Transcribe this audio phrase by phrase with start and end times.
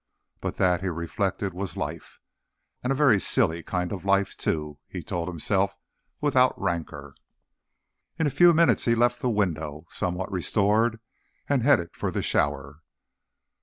[0.41, 2.19] But that, he reflected, was life.
[2.81, 5.75] And a very silly kind of life, too, he told himself
[6.19, 7.13] without rancor.
[8.17, 10.99] In a few minutes he left the window, somewhat restored,
[11.47, 12.81] and headed for the shower.